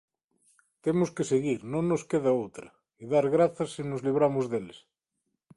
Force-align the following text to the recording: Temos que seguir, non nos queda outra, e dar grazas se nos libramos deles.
Temos 0.85 1.09
que 1.15 1.27
seguir, 1.31 1.59
non 1.73 1.83
nos 1.91 2.01
queda 2.11 2.37
outra, 2.41 2.67
e 3.01 3.03
dar 3.13 3.25
grazas 3.35 3.69
se 3.75 3.83
nos 3.89 4.01
libramos 4.07 4.45
deles. 4.51 4.77